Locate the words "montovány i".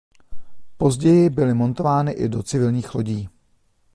1.53-2.29